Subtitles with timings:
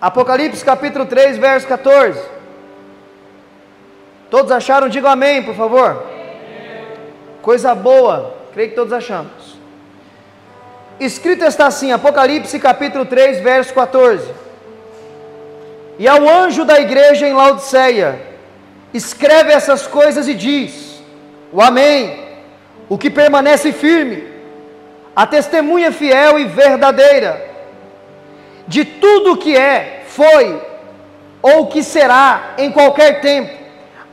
[0.00, 2.20] Apocalipse capítulo 3, verso 14.
[4.30, 4.88] Todos acharam?
[4.88, 6.06] Digam amém, por favor.
[7.42, 9.58] Coisa boa, creio que todos achamos.
[10.98, 14.30] Escrito está assim, Apocalipse capítulo 3, verso 14.
[15.98, 18.20] E ao anjo da igreja em Laodiceia,
[18.94, 21.02] escreve essas coisas e diz:
[21.52, 22.26] O Amém,
[22.88, 24.26] o que permanece firme,
[25.14, 27.49] a testemunha fiel e verdadeira,
[28.70, 30.62] de tudo que é, foi
[31.42, 33.52] ou que será em qualquer tempo,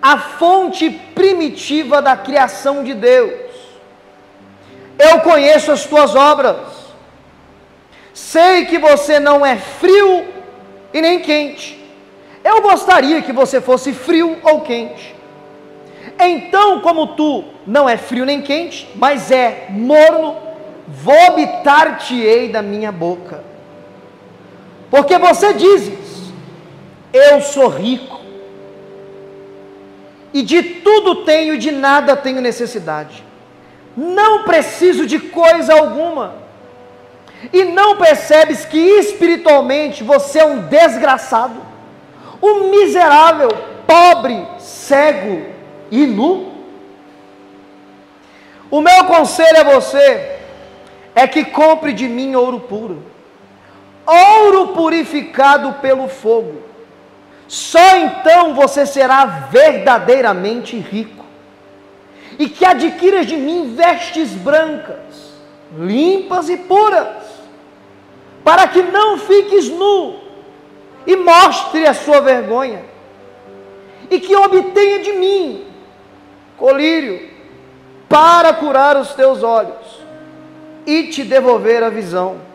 [0.01, 3.51] a fonte primitiva da criação de Deus.
[4.97, 6.57] Eu conheço as tuas obras,
[8.11, 10.25] sei que você não é frio
[10.91, 11.79] e nem quente.
[12.43, 15.15] Eu gostaria que você fosse frio ou quente.
[16.19, 20.35] Então, como tu não é frio nem quente, mas é morno,
[20.87, 23.46] vomitar-te-ei da minha boca.
[24.89, 26.31] Porque você dizes:
[27.13, 28.19] Eu sou rico,
[30.33, 33.23] e de tudo tenho de nada tenho necessidade.
[33.95, 36.35] Não preciso de coisa alguma.
[37.51, 41.59] E não percebes que espiritualmente você é um desgraçado,
[42.41, 43.49] um miserável,
[43.85, 45.47] pobre, cego
[45.91, 46.53] e nu?
[48.69, 50.37] O meu conselho a você
[51.15, 53.01] é que compre de mim ouro puro,
[54.07, 56.61] ouro purificado pelo fogo.
[57.47, 61.25] Só então você será verdadeiramente rico.
[62.39, 65.33] E que adquiras de mim vestes brancas,
[65.77, 67.25] limpas e puras,
[68.43, 70.19] para que não fiques nu
[71.05, 72.83] e mostre a sua vergonha,
[74.09, 75.65] e que obtenha de mim
[76.57, 77.29] colírio
[78.09, 80.01] para curar os teus olhos
[80.85, 82.46] e te devolver a visão.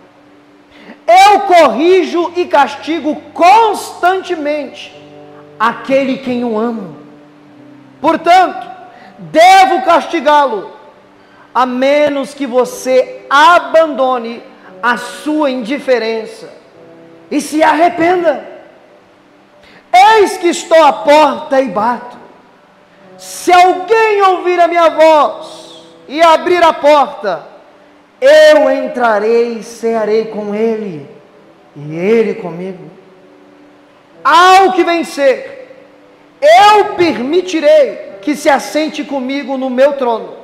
[1.12, 4.94] Eu corrijo e castigo constantemente
[5.58, 6.96] aquele quem eu amo.
[8.00, 8.66] Portanto,
[9.18, 10.72] devo castigá-lo,
[11.54, 14.42] a menos que você abandone
[14.82, 16.50] a sua indiferença
[17.30, 18.48] e se arrependa.
[19.92, 22.16] Eis que estou à porta e bato.
[23.18, 27.51] Se alguém ouvir a minha voz e abrir a porta,
[28.22, 31.08] eu entrarei e cearei com ele,
[31.74, 32.84] e ele comigo.
[34.22, 35.76] Ao que vencer,
[36.40, 40.36] eu permitirei que se assente comigo no meu trono,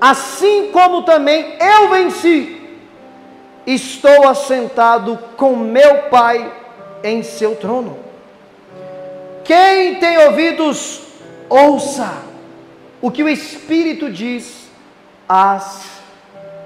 [0.00, 2.56] assim como também eu venci,
[3.66, 6.52] estou assentado com meu Pai
[7.02, 7.98] em seu trono.
[9.42, 11.00] Quem tem ouvidos,
[11.48, 12.12] ouça
[13.02, 14.68] o que o Espírito diz
[15.28, 15.95] às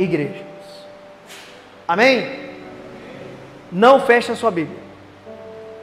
[0.02, 0.42] igrejas.
[1.86, 2.50] Amém?
[3.70, 4.78] Não feche a sua Bíblia.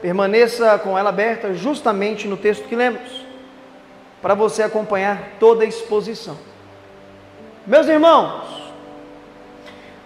[0.02, 3.26] Permaneça com ela aberta justamente no texto que lemos,
[4.20, 6.36] para você acompanhar toda a exposição.
[7.66, 8.72] Meus irmãos,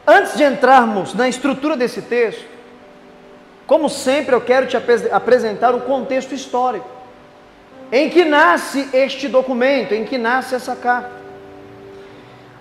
[0.06, 2.44] antes de entrarmos na estrutura desse texto,
[3.66, 4.76] como sempre eu quero te
[5.10, 6.88] apresentar o contexto histórico
[7.90, 11.12] em que nasce este documento, em que nasce essa carta.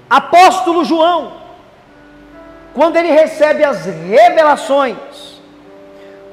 [0.09, 1.40] Apóstolo João,
[2.73, 5.41] quando ele recebe as revelações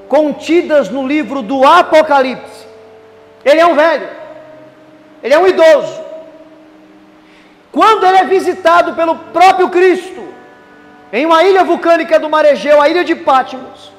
[0.09, 2.66] contidas no livro do Apocalipse,
[3.44, 4.09] ele é um velho,
[5.22, 6.00] ele é um idoso.
[7.72, 10.26] Quando ele é visitado pelo próprio Cristo,
[11.12, 13.93] em uma ilha vulcânica do Maregeu, a ilha de Patmos,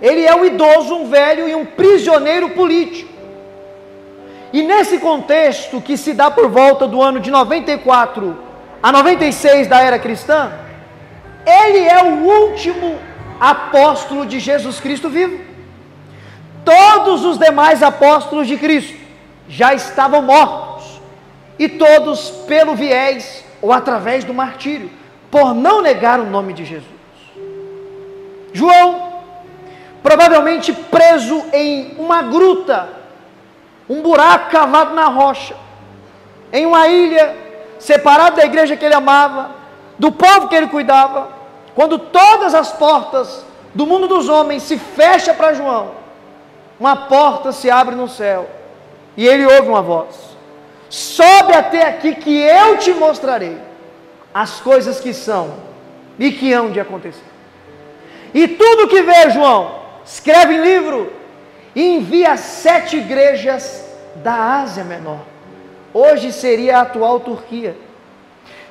[0.00, 3.12] ele é um idoso, um velho e um prisioneiro político.
[4.52, 8.38] E nesse contexto que se dá por volta do ano de 94
[8.82, 10.52] a 96 da era cristã,
[11.46, 12.98] ele é o último
[13.40, 15.40] apóstolo de Jesus Cristo vivo.
[16.64, 18.96] Todos os demais apóstolos de Cristo
[19.48, 21.00] já estavam mortos,
[21.58, 24.90] e todos pelo viés ou através do martírio,
[25.30, 26.86] por não negar o nome de Jesus.
[28.52, 29.20] João,
[30.02, 32.88] provavelmente preso em uma gruta,
[33.88, 35.56] um buraco cavado na rocha,
[36.52, 37.34] em uma ilha
[37.78, 39.57] separado da igreja que ele amava,
[39.98, 41.28] do povo que ele cuidava,
[41.74, 45.92] quando todas as portas do mundo dos homens se fecham para João,
[46.78, 48.48] uma porta se abre no céu
[49.16, 50.14] e ele ouve uma voz:
[50.88, 53.58] Sobe até aqui que eu te mostrarei
[54.32, 55.54] as coisas que são
[56.18, 57.24] e que hão de acontecer.
[58.32, 61.12] E tudo que vê, João, escreve em livro
[61.74, 63.84] e envia sete igrejas
[64.16, 65.20] da Ásia Menor
[65.92, 67.76] hoje seria a atual Turquia.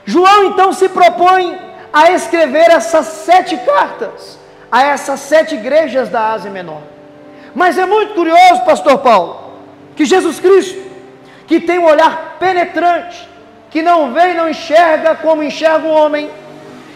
[0.07, 1.59] João então se propõe
[1.91, 4.39] a escrever essas sete cartas
[4.71, 6.81] a essas sete igrejas da Ásia Menor.
[7.53, 9.53] Mas é muito curioso, pastor Paulo,
[9.97, 10.81] que Jesus Cristo,
[11.45, 13.27] que tem um olhar penetrante,
[13.69, 16.29] que não vê e não enxerga como enxerga o homem,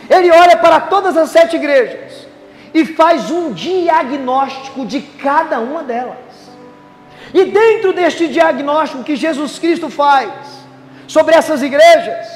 [0.09, 2.27] ele olha para todas as sete igrejas
[2.73, 6.15] e faz um diagnóstico de cada uma delas.
[7.33, 10.31] E dentro deste diagnóstico que Jesus Cristo faz
[11.07, 12.30] sobre essas igrejas,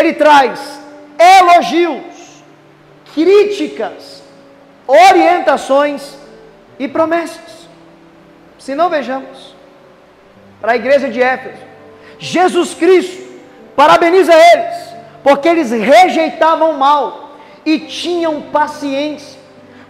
[0.00, 0.80] ele traz
[1.18, 2.42] elogios,
[3.14, 4.22] críticas,
[4.86, 6.16] orientações
[6.78, 7.68] e promessas.
[8.58, 9.54] Se não vejamos,
[10.60, 11.62] para a igreja de Éfeso,
[12.18, 13.30] Jesus Cristo
[13.76, 19.38] parabeniza eles, porque eles rejeitavam o mal e tinham paciência.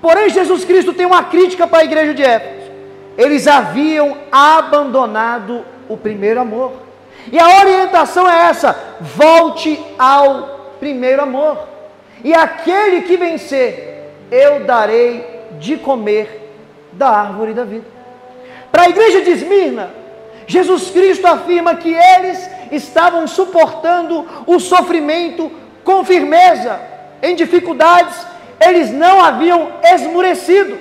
[0.00, 2.70] Porém, Jesus Cristo tem uma crítica para a igreja de Éfeso.
[3.16, 6.89] Eles haviam abandonado o primeiro amor.
[7.32, 11.68] E a orientação é essa: volte ao primeiro amor.
[12.22, 15.24] E aquele que vencer, eu darei
[15.58, 16.52] de comer
[16.92, 17.86] da árvore da vida.
[18.70, 19.90] Para a igreja de Esmirna,
[20.46, 25.50] Jesus Cristo afirma que eles estavam suportando o sofrimento
[25.84, 26.80] com firmeza,
[27.22, 28.26] em dificuldades,
[28.60, 30.78] eles não haviam esmurecido.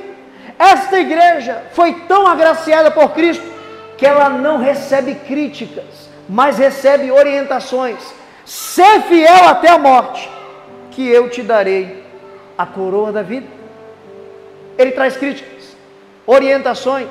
[0.57, 3.43] Esta igreja foi tão agraciada por Cristo
[3.97, 7.97] que ela não recebe críticas, mas recebe orientações.
[8.45, 10.29] Ser fiel até a morte,
[10.91, 12.03] que eu te darei
[12.55, 13.47] a coroa da vida.
[14.77, 15.75] Ele traz críticas,
[16.25, 17.09] orientações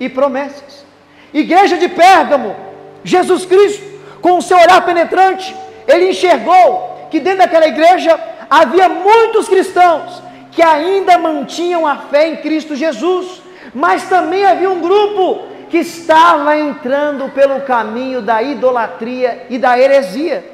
[0.00, 0.84] e promessas.
[1.32, 2.56] Igreja de Pérgamo,
[3.04, 3.82] Jesus Cristo,
[4.20, 5.54] com o seu olhar penetrante,
[5.86, 8.18] ele enxergou que dentro daquela igreja
[8.50, 13.42] havia muitos cristãos que ainda mantinham a fé em Cristo Jesus,
[13.74, 20.44] mas também havia um grupo que estava entrando pelo caminho da idolatria e da heresia.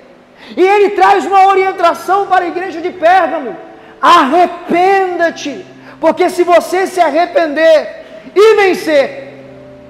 [0.56, 3.56] E ele traz uma orientação para a igreja de Pérgamo:
[4.00, 5.66] arrependa-te,
[6.00, 9.34] porque se você se arrepender e vencer,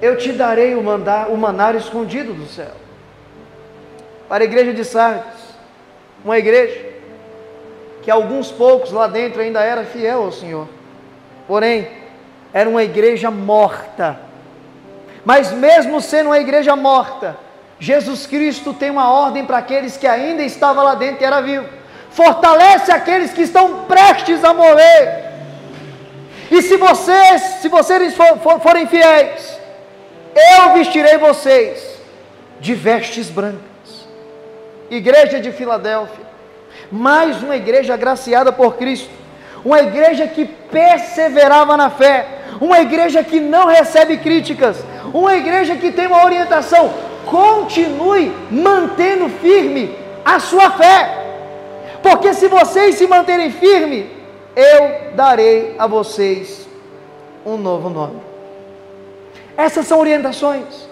[0.01, 2.73] eu te darei o, mandar, o manar escondido do céu.
[4.27, 5.43] Para a igreja de Sardes,
[6.25, 6.89] uma igreja
[8.01, 10.67] que alguns poucos lá dentro ainda era fiel ao Senhor,
[11.47, 11.87] porém,
[12.51, 14.27] era uma igreja morta.
[15.29, 17.37] Mas mesmo sendo uma igreja morta,
[17.79, 21.69] Jesus Cristo tem uma ordem para aqueles que ainda estavam lá dentro e era vivo.
[22.09, 25.25] Fortalece aqueles que estão prestes a morrer.
[26.49, 29.55] E se vocês, se vocês for, for, forem fiéis,
[30.55, 31.99] eu vestirei vocês
[32.59, 34.07] de vestes brancas.
[34.89, 36.25] Igreja de Filadélfia,
[36.91, 39.13] mais uma igreja agraciada por Cristo,
[39.63, 42.25] uma igreja que perseverava na fé,
[42.59, 44.77] uma igreja que não recebe críticas,
[45.13, 46.93] uma igreja que tem uma orientação.
[47.25, 51.17] Continue mantendo firme a sua fé,
[52.01, 54.09] porque se vocês se manterem firme,
[54.55, 56.67] eu darei a vocês
[57.45, 58.19] um novo nome.
[59.55, 60.87] Essas são orientações,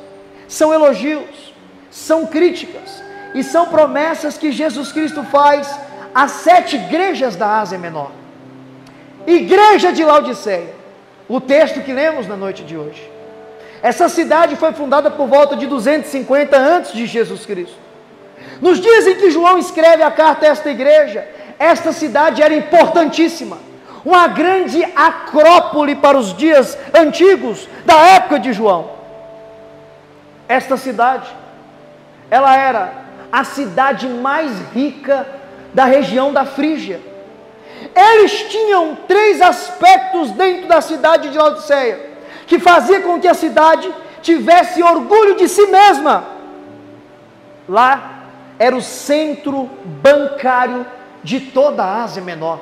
[0.48, 1.54] são elogios,
[1.90, 3.02] são críticas
[3.34, 5.80] e são promessas que Jesus Cristo faz
[6.14, 8.12] às sete igrejas da Ásia Menor.
[9.28, 10.74] Igreja de Laodiceia,
[11.28, 13.12] o texto que lemos na noite de hoje.
[13.84, 17.78] Essa cidade foi fundada por volta de 250 antes de Jesus Cristo.
[18.62, 21.28] Nos dias em que João escreve a carta a esta igreja,
[21.60, 23.68] esta cidade era importantíssima
[24.08, 28.92] uma grande acrópole para os dias antigos, da época de João.
[30.48, 31.28] Esta cidade,
[32.32, 32.94] ela era
[33.30, 35.28] a cidade mais rica
[35.74, 37.02] da região da Frígia.
[37.96, 42.12] Eles tinham três aspectos dentro da cidade de Laodiceia,
[42.46, 43.92] que fazia com que a cidade
[44.22, 46.26] tivesse orgulho de si mesma.
[47.68, 48.24] Lá
[48.60, 50.86] era o centro bancário
[51.24, 52.60] de toda a Ásia Menor.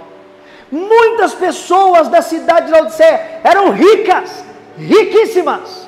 [0.72, 4.44] Muitas pessoas da cidade de Laodiceia eram ricas,
[4.78, 5.88] riquíssimas.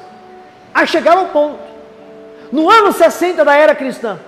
[0.74, 1.60] Aí chegaram ao ponto,
[2.52, 4.20] no ano 60 da era cristã,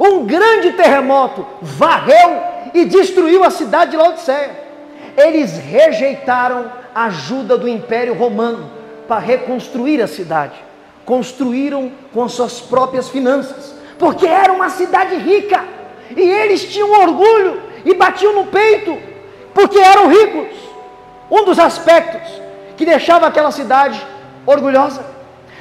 [0.00, 2.42] um grande terremoto varreu
[2.74, 4.68] e destruiu a cidade de Laodiceia.
[5.16, 8.70] Eles rejeitaram a ajuda do Império Romano
[9.06, 10.54] para reconstruir a cidade.
[11.04, 15.64] Construíram com suas próprias finanças, porque era uma cidade rica
[16.14, 18.96] e eles tinham orgulho e batiam no peito
[19.54, 20.56] porque eram ricos.
[21.30, 22.30] Um dos aspectos
[22.76, 24.00] que deixava aquela cidade
[24.46, 25.04] orgulhosa.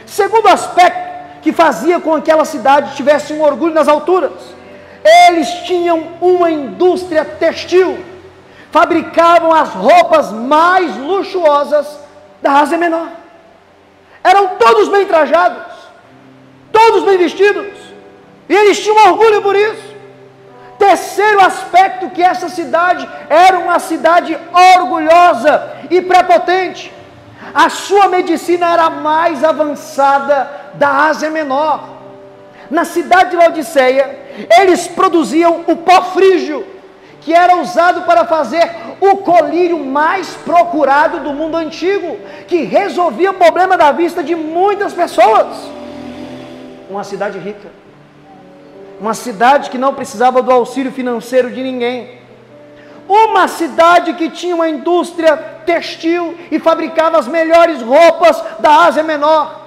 [0.05, 1.06] Segundo aspecto
[1.48, 4.34] que fazia com que aquela cidade tivesse um orgulho nas alturas.
[5.30, 8.04] Eles tinham uma indústria textil.
[8.70, 11.88] Fabricavam as roupas mais luxuosas
[12.42, 13.08] da Ásia Menor.
[14.22, 15.74] Eram todos bem trajados,
[16.70, 17.77] todos bem vestidos.
[18.50, 19.96] E eles tinham orgulho por isso.
[20.77, 24.38] Terceiro aspecto que essa cidade era uma cidade
[24.75, 26.92] orgulhosa e prepotente.
[27.54, 31.98] A sua medicina era mais avançada da Ásia Menor.
[32.69, 34.19] Na cidade de Laodiceia,
[34.60, 36.65] eles produziam o pó frígio,
[37.22, 38.69] que era usado para fazer
[39.00, 42.17] o colírio mais procurado do mundo antigo,
[42.48, 45.48] que resolvia o problema da vista de muitas pessoas.
[46.89, 47.69] Uma cidade rica,
[49.00, 52.17] uma cidade que não precisava do auxílio financeiro de ninguém,
[53.07, 59.66] uma cidade que tinha uma indústria textil e fabricava as melhores roupas da Ásia Menor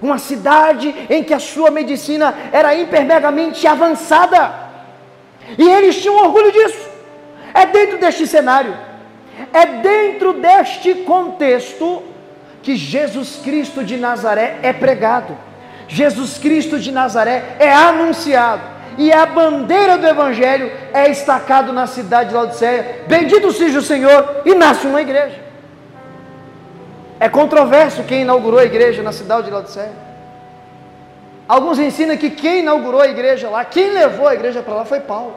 [0.00, 4.52] uma cidade em que a sua medicina era hipermegamente avançada.
[5.56, 6.88] E eles tinham orgulho disso.
[7.54, 8.76] É dentro deste cenário,
[9.52, 12.02] é dentro deste contexto
[12.62, 15.36] que Jesus Cristo de Nazaré é pregado.
[15.88, 18.62] Jesus Cristo de Nazaré é anunciado
[18.98, 23.04] e a bandeira do Evangelho é estacado na cidade de Laodiceia.
[23.06, 25.47] Bendito seja o Senhor e nasce uma igreja.
[27.20, 29.92] É controverso quem inaugurou a igreja na cidade de Laodiceia.
[31.48, 35.00] Alguns ensinam que quem inaugurou a igreja lá, quem levou a igreja para lá foi
[35.00, 35.34] Paulo.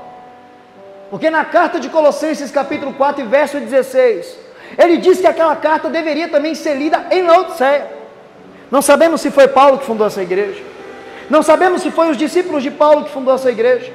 [1.10, 4.38] Porque na carta de Colossenses, capítulo 4, verso 16,
[4.78, 7.88] ele diz que aquela carta deveria também ser lida em Laodiceia.
[8.70, 10.62] Não sabemos se foi Paulo que fundou essa igreja.
[11.30, 13.92] Não sabemos se foi os discípulos de Paulo que fundou essa igreja.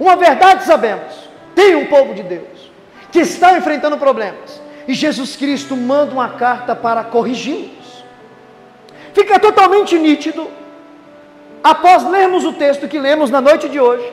[0.00, 2.72] Uma verdade sabemos: tem um povo de Deus
[3.12, 8.02] que está enfrentando problemas e Jesus Cristo manda uma carta para corrigi-los.
[9.12, 10.48] Fica totalmente nítido,
[11.62, 14.10] após lermos o texto que lemos na noite de hoje,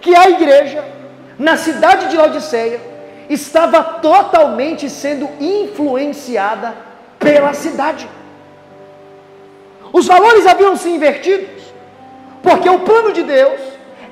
[0.00, 0.84] que a igreja,
[1.38, 2.80] na cidade de Laodiceia,
[3.30, 6.74] estava totalmente sendo influenciada
[7.20, 8.08] pela cidade.
[9.92, 11.62] Os valores haviam se invertidos,
[12.42, 13.60] porque o plano de Deus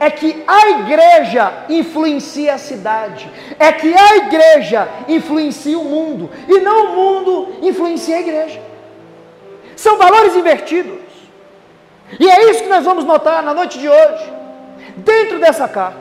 [0.01, 6.59] é que a igreja influencia a cidade, é que a igreja influencia o mundo, e
[6.59, 8.63] não o mundo influencia a igreja.
[9.77, 10.99] São valores invertidos.
[12.19, 14.33] E é isso que nós vamos notar na noite de hoje,
[14.97, 16.01] dentro dessa carta.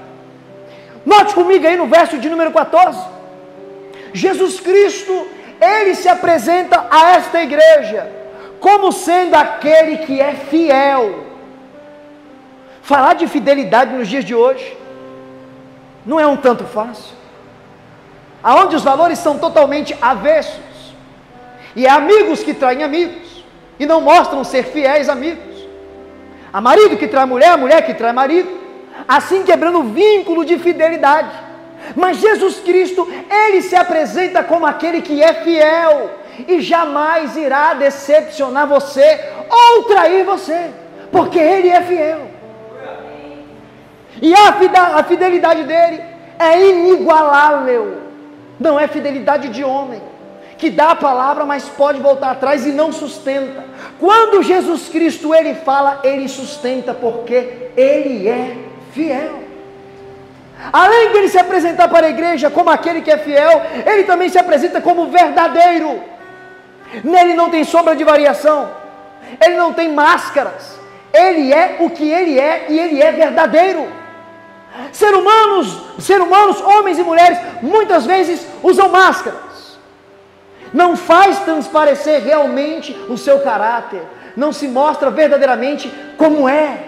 [1.05, 2.97] Note comigo aí no verso de número 14.
[4.13, 5.27] Jesus Cristo,
[5.59, 8.09] ele se apresenta a esta igreja
[8.61, 11.28] como sendo aquele que é fiel
[12.89, 14.75] Falar de fidelidade nos dias de hoje
[16.03, 17.13] não é um tanto fácil.
[18.41, 20.95] Aonde os valores são totalmente avessos.
[21.75, 23.45] E é amigos que traem amigos
[23.79, 25.67] e não mostram ser fiéis amigos.
[26.51, 28.49] A marido que trai mulher, a mulher que trai marido,
[29.07, 31.29] assim quebrando o vínculo de fidelidade.
[31.95, 36.09] Mas Jesus Cristo, ele se apresenta como aquele que é fiel
[36.47, 40.71] e jamais irá decepcionar você ou trair você,
[41.11, 42.38] porque ele é fiel.
[44.21, 46.03] E a fidelidade dele
[46.37, 47.97] é inigualável.
[48.59, 50.01] Não é fidelidade de homem,
[50.57, 53.63] que dá a palavra, mas pode voltar atrás e não sustenta.
[53.97, 58.57] Quando Jesus Cristo ele fala, ele sustenta, porque ele é
[58.91, 59.43] fiel.
[60.73, 64.27] Além de ele se apresentar para a igreja como aquele que é fiel, ele também
[64.27, 66.03] se apresenta como verdadeiro.
[67.01, 68.69] Nele não tem sombra de variação,
[69.41, 70.77] ele não tem máscaras,
[71.13, 73.98] ele é o que ele é e ele é verdadeiro.
[74.91, 79.77] Ser humanos, ser humanos, homens e mulheres, muitas vezes usam máscaras.
[80.73, 84.01] Não faz transparecer realmente o seu caráter,
[84.35, 86.85] não se mostra verdadeiramente como é.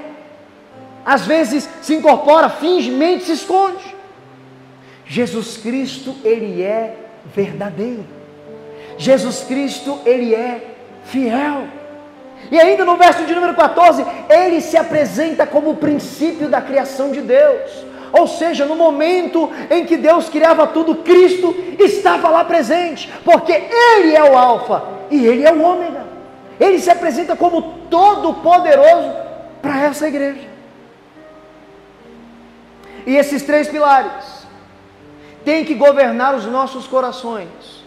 [1.03, 3.95] Às vezes se incorpora, finge, mente, se esconde.
[5.05, 6.95] Jesus Cristo, ele é
[7.25, 8.05] verdadeiro.
[8.97, 11.80] Jesus Cristo, ele é fiel.
[12.49, 17.11] E ainda no verso de número 14, ele se apresenta como o princípio da criação
[17.11, 17.85] de Deus.
[18.11, 24.15] Ou seja, no momento em que Deus criava tudo, Cristo estava lá presente, porque Ele
[24.15, 26.05] é o Alfa e Ele é o Ômega.
[26.59, 29.13] Ele se apresenta como todo-poderoso
[29.61, 30.49] para essa igreja.
[33.05, 34.45] E esses três pilares
[35.45, 37.81] têm que governar os nossos corações.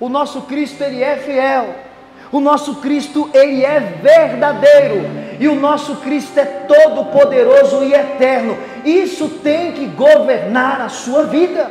[0.00, 1.74] O nosso Cristo, Ele é fiel
[2.30, 5.28] o nosso Cristo, ele é verdadeiro.
[5.40, 8.58] E o nosso Cristo é todo poderoso e eterno.
[8.84, 11.70] Isso tem que governar a sua vida.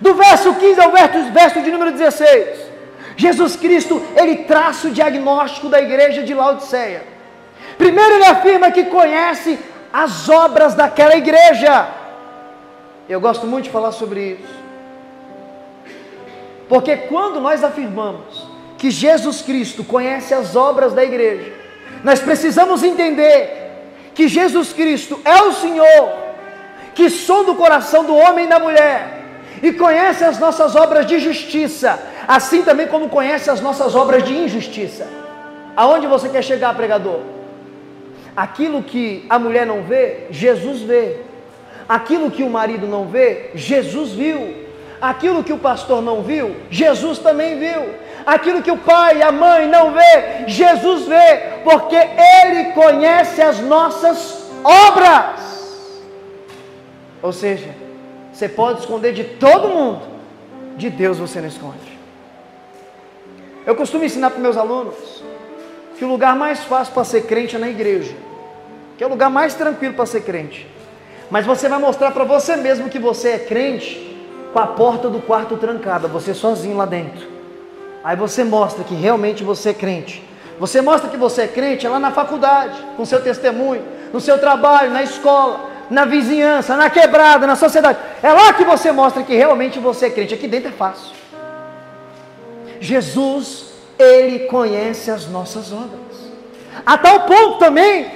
[0.00, 2.66] Do verso 15 ao verso, verso de número 16.
[3.16, 7.02] Jesus Cristo, ele traça o diagnóstico da igreja de Laodiceia.
[7.78, 9.58] Primeiro ele afirma que conhece
[9.92, 11.88] as obras daquela igreja.
[13.08, 14.65] Eu gosto muito de falar sobre isso.
[16.68, 18.46] Porque quando nós afirmamos
[18.76, 21.52] que Jesus Cristo conhece as obras da igreja,
[22.02, 23.66] nós precisamos entender
[24.14, 26.12] que Jesus Cristo é o Senhor,
[26.94, 29.24] que sonda o coração do homem e da mulher,
[29.62, 34.34] e conhece as nossas obras de justiça, assim também como conhece as nossas obras de
[34.34, 35.06] injustiça.
[35.76, 37.20] Aonde você quer chegar, pregador?
[38.36, 41.18] Aquilo que a mulher não vê, Jesus vê.
[41.88, 44.65] Aquilo que o marido não vê, Jesus viu.
[45.00, 47.94] Aquilo que o pastor não viu, Jesus também viu.
[48.24, 53.60] Aquilo que o pai e a mãe não vê, Jesus vê, porque ele conhece as
[53.60, 56.02] nossas obras.
[57.22, 57.68] Ou seja,
[58.32, 60.02] você pode esconder de todo mundo,
[60.76, 61.96] de Deus você não esconde.
[63.64, 65.22] Eu costumo ensinar para meus alunos
[65.98, 68.14] que o lugar mais fácil para ser crente é na igreja,
[68.96, 70.66] que é o lugar mais tranquilo para ser crente.
[71.30, 74.15] Mas você vai mostrar para você mesmo que você é crente
[74.56, 77.28] com a porta do quarto trancada, você sozinho lá dentro.
[78.02, 80.26] Aí você mostra que realmente você é crente.
[80.58, 83.84] Você mostra que você é crente lá na faculdade, com seu testemunho,
[84.14, 85.60] no seu trabalho, na escola,
[85.90, 87.98] na vizinhança, na quebrada, na sociedade.
[88.22, 90.32] É lá que você mostra que realmente você é crente.
[90.32, 91.14] Aqui dentro é fácil.
[92.80, 96.16] Jesus, Ele conhece as nossas obras.
[96.86, 98.10] A tal ponto também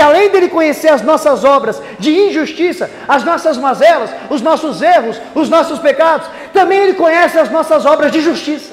[0.00, 5.20] que além dele conhecer as nossas obras de injustiça, as nossas mazelas, os nossos erros,
[5.34, 8.72] os nossos pecados, também ele conhece as nossas obras de justiça.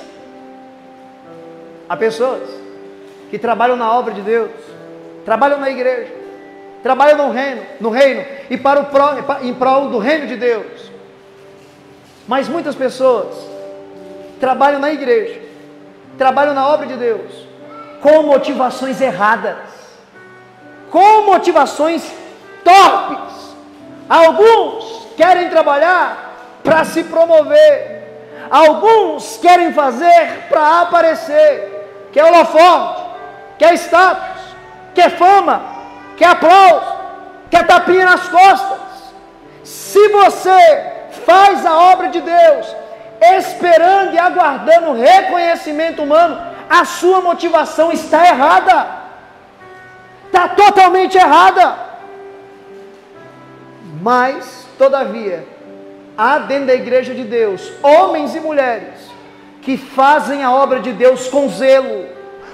[1.90, 2.44] Há pessoas
[3.30, 4.52] que trabalham na obra de Deus,
[5.26, 6.08] trabalham na igreja,
[6.82, 10.90] trabalham no reino, no reino e para o pro, em prol do reino de Deus.
[12.26, 13.36] Mas muitas pessoas
[14.40, 15.42] trabalham na igreja,
[16.18, 17.46] trabalham na obra de Deus
[18.02, 19.77] com motivações erradas
[20.92, 22.04] com motivações
[22.64, 23.56] torpes.
[24.10, 33.04] Alguns querem trabalhar para se promover, alguns querem fazer para aparecer, quer holofote,
[33.58, 34.42] quer status,
[34.94, 35.62] quer fama,
[36.16, 36.98] quer aplauso,
[37.50, 38.78] quer tapinha nas costas.
[39.64, 40.94] Se você
[41.26, 42.76] faz a obra de Deus,
[43.38, 46.40] esperando e aguardando reconhecimento humano,
[46.70, 48.97] a sua motivação está errada
[50.28, 51.76] está totalmente errada.
[54.02, 55.46] Mas, todavia,
[56.18, 59.08] há dentro da igreja de Deus homens e mulheres
[59.62, 62.06] que fazem a obra de Deus com zelo,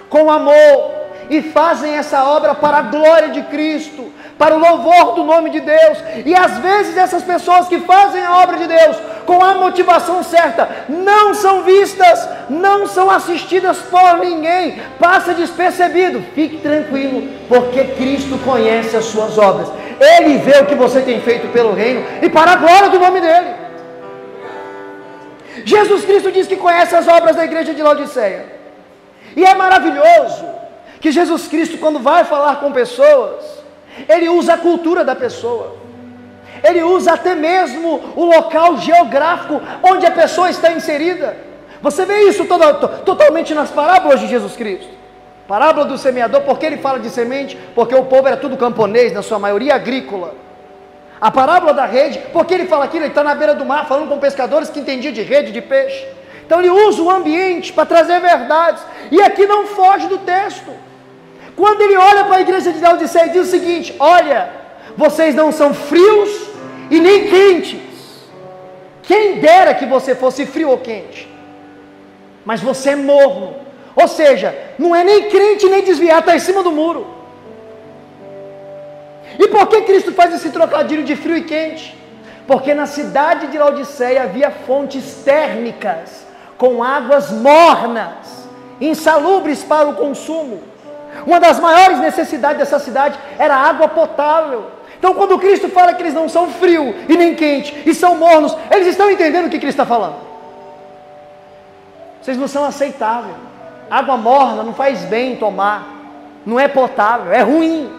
[0.10, 5.24] com amor, e fazem essa obra para a glória de Cristo, para o louvor do
[5.24, 5.98] nome de Deus.
[6.26, 10.86] E às vezes essas pessoas que fazem a obra de Deus com a motivação certa
[10.90, 16.22] não são vistas, não são assistidas por ninguém, passa despercebido.
[16.34, 19.70] Fique tranquilo, porque Cristo conhece as suas obras.
[20.00, 23.22] Ele vê o que você tem feito pelo reino e para a glória do nome
[23.22, 23.64] dele.
[25.66, 28.46] Jesus Cristo diz que conhece as obras da igreja de Laodiceia.
[29.36, 30.46] E é maravilhoso
[31.00, 33.64] que Jesus Cristo, quando vai falar com pessoas,
[34.08, 35.78] ele usa a cultura da pessoa,
[36.64, 41.36] ele usa até mesmo o local geográfico onde a pessoa está inserida.
[41.82, 44.88] Você vê isso todo, totalmente nas parábolas de Jesus Cristo.
[45.46, 47.58] Parábola do semeador, por que ele fala de semente?
[47.76, 50.34] Porque o povo era tudo camponês, na sua maioria agrícola.
[51.20, 54.08] A parábola da rede, porque ele fala aquilo, ele está na beira do mar falando
[54.08, 56.08] com pescadores que entendiam de rede, de peixe.
[56.46, 58.82] Então ele usa o ambiente para trazer verdades.
[59.12, 60.72] E aqui não foge do texto.
[61.58, 64.50] Quando ele olha para a igreja de Laodiceia e diz o seguinte: Olha,
[64.96, 66.43] vocês não são frios
[66.94, 67.82] e nem quentes.
[69.02, 71.28] Quem dera que você fosse frio ou quente,
[72.46, 73.56] mas você é morno.
[73.96, 77.08] Ou seja, não é nem crente nem desviado, está em cima do muro.
[79.40, 81.98] E por que Cristo faz esse trocadilho de frio e quente?
[82.46, 86.28] Porque na cidade de Laodiceia havia fontes térmicas
[86.58, 88.48] com águas mornas,
[88.80, 90.62] insalubres para o consumo.
[91.26, 94.66] Uma das maiores necessidades dessa cidade era água potável.
[95.04, 98.56] Então, quando Cristo fala que eles não são frio e nem quente e são mornos,
[98.72, 100.16] eles estão entendendo o que Cristo está falando.
[102.22, 103.36] Vocês não são aceitáveis.
[103.92, 105.90] Água morna não faz bem tomar.
[106.46, 107.92] Não é potável, é ruim.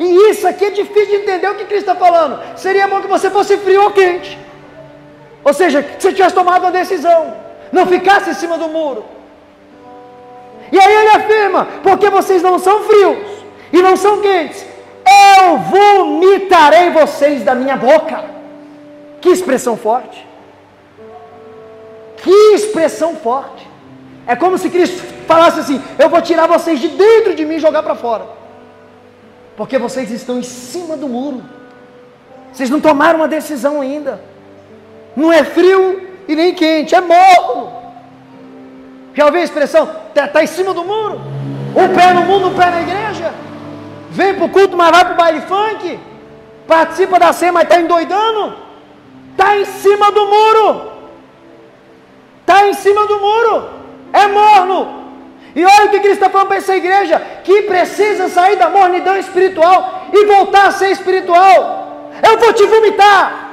[0.00, 2.40] E isso aqui é difícil de entender o que Cristo está falando.
[2.56, 4.36] Seria bom que você fosse frio ou quente.
[5.44, 7.32] Ou seja, que você tivesse tomado uma decisão.
[7.70, 9.04] Não ficasse em cima do muro.
[10.72, 13.18] E aí ele afirma: porque vocês não são frios
[13.72, 14.66] e não são quentes,
[15.06, 18.24] eu vomitarei vocês da minha boca.
[19.20, 20.26] Que expressão forte!
[22.18, 23.68] Que expressão forte!
[24.26, 27.60] É como se Cristo falasse assim: Eu vou tirar vocês de dentro de mim e
[27.60, 28.24] jogar para fora,
[29.56, 31.42] porque vocês estão em cima do muro,
[32.52, 34.20] vocês não tomaram uma decisão ainda,
[35.16, 37.72] não é frio e nem quente, é morno.
[39.14, 39.88] Já ouviu a expressão?
[40.08, 41.20] Está tá em cima do muro.
[41.76, 43.32] Um pé no mundo, um pé na igreja.
[44.12, 45.98] Vem para o culto, mas vai para o baile funk.
[46.66, 48.54] Participa da ceia, mas está endoidando.
[49.32, 50.92] Está em cima do muro.
[52.40, 53.70] está em cima do muro,
[54.12, 55.02] é morno.
[55.54, 59.16] E olha o que Cristo está falando para essa igreja: que precisa sair da mornidão
[59.16, 62.10] espiritual e voltar a ser espiritual.
[62.22, 63.50] Eu vou te vomitar,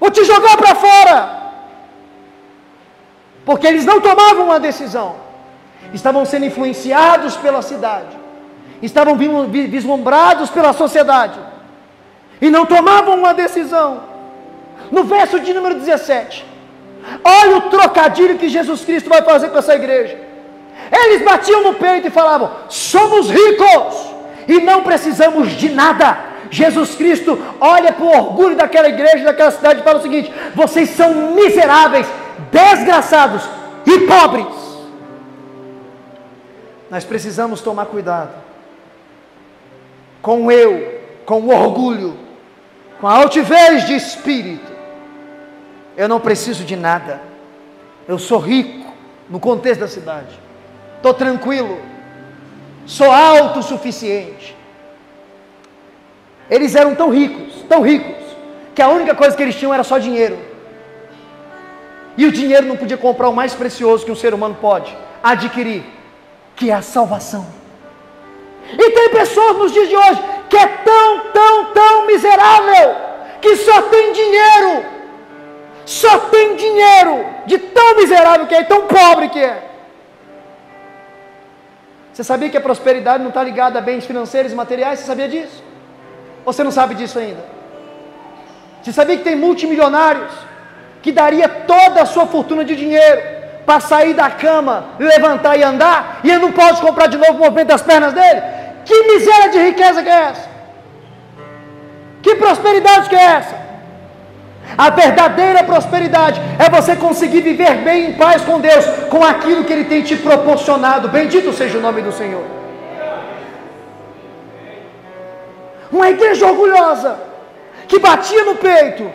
[0.00, 1.16] vou te jogar para fora,
[3.46, 5.16] porque eles não tomavam uma decisão,
[5.92, 8.23] estavam sendo influenciados pela cidade,
[8.86, 11.38] estavam vislumbrados pela sociedade
[12.40, 14.02] e não tomavam uma decisão.
[14.90, 16.44] No verso de número 17,
[17.24, 20.18] olha o trocadilho que Jesus Cristo vai fazer com essa igreja.
[20.92, 24.14] Eles batiam no peito e falavam: somos ricos
[24.46, 26.34] e não precisamos de nada.
[26.50, 30.90] Jesus Cristo olha para o orgulho daquela igreja, daquela cidade e fala o seguinte: vocês
[30.90, 32.06] são miseráveis,
[32.52, 33.42] desgraçados
[33.86, 34.46] e pobres.
[36.90, 38.43] Nós precisamos tomar cuidado
[40.24, 42.16] com o eu, com o orgulho,
[42.98, 44.72] com a altivez de espírito.
[45.94, 47.20] Eu não preciso de nada.
[48.08, 48.90] Eu sou rico
[49.28, 50.40] no contexto da cidade.
[50.96, 51.78] Estou tranquilo.
[52.86, 54.56] Sou autossuficiente.
[56.48, 58.24] Eles eram tão ricos, tão ricos,
[58.74, 60.38] que a única coisa que eles tinham era só dinheiro.
[62.16, 65.84] E o dinheiro não podia comprar o mais precioso que um ser humano pode adquirir,
[66.56, 67.63] que é a salvação.
[68.78, 72.94] E tem pessoas nos dias de hoje que é tão, tão, tão miserável,
[73.40, 74.84] que só tem dinheiro,
[75.84, 79.70] só tem dinheiro, de tão miserável que é, tão pobre que é.
[82.12, 85.00] Você sabia que a prosperidade não está ligada a bens financeiros e materiais?
[85.00, 85.64] Você sabia disso?
[86.44, 87.44] Ou você não sabe disso ainda?
[88.80, 90.32] Você sabia que tem multimilionários
[91.02, 93.20] que daria toda a sua fortuna de dinheiro
[93.66, 97.38] para sair da cama, levantar e andar, e ele não pode comprar de novo o
[97.38, 98.42] movimento das pernas dele?
[98.84, 100.48] Que miséria de riqueza que é essa?
[102.22, 103.64] Que prosperidade que é essa?
[104.76, 109.72] A verdadeira prosperidade é você conseguir viver bem em paz com Deus, com aquilo que
[109.72, 111.08] Ele tem te proporcionado.
[111.08, 112.44] Bendito seja o nome do Senhor.
[115.92, 117.18] Uma igreja orgulhosa,
[117.86, 119.08] que batia no peito,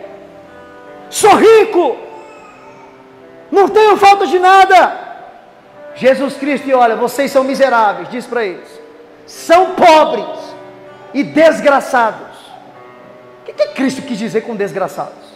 [1.10, 1.96] sou rico,
[3.50, 4.98] não tenho falta de nada.
[5.94, 8.79] Jesus Cristo, e olha, vocês são miseráveis, diz para eles,
[9.30, 10.26] são pobres
[11.14, 12.36] e desgraçados.
[13.40, 15.30] O que, que Cristo quis dizer com desgraçados?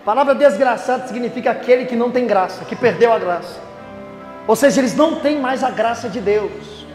[0.00, 3.60] A palavra desgraçado significa aquele que não tem graça, que perdeu a graça.
[4.46, 6.86] Ou seja, eles não têm mais a graça de Deus,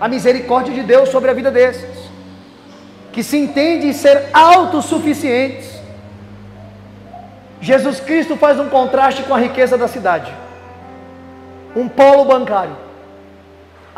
[0.00, 2.10] a misericórdia de Deus sobre a vida desses,
[3.12, 5.78] que se entendem ser autossuficientes.
[7.60, 10.32] Jesus Cristo faz um contraste com a riqueza da cidade,
[11.76, 12.89] um polo bancário,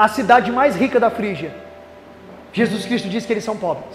[0.03, 1.55] a cidade mais rica da Frígia.
[2.53, 3.95] Jesus Cristo diz que eles são pobres,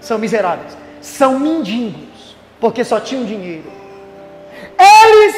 [0.00, 3.70] são miseráveis, são mendigos porque só tinham dinheiro.
[4.78, 5.36] Eles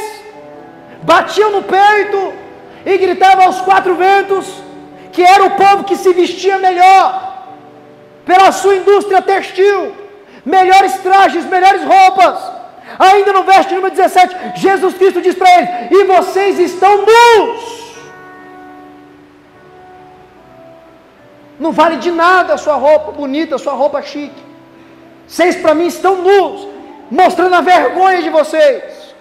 [1.03, 2.33] batiam no peito
[2.87, 4.47] e gritavam aos quatro ventos
[5.11, 7.49] que era o povo que se vestia melhor,
[8.25, 9.93] pela sua indústria textil,
[10.45, 12.39] melhores trajes, melhores roupas.
[12.97, 17.80] Ainda no verso número 17, Jesus Cristo diz para eles: E vocês estão nus.
[21.61, 24.43] Não vale de nada a sua roupa bonita, a sua roupa chique.
[25.29, 26.67] Vocês para mim estão nus
[27.11, 29.15] mostrando a vergonha de vocês.